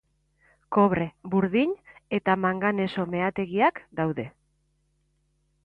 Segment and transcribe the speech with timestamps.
[0.77, 1.75] Kobre-, burdin-
[2.19, 4.29] eta manganeso-meategiak daude.